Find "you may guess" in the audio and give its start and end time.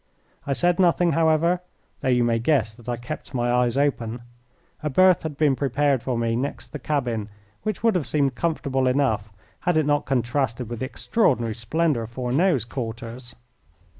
2.09-2.73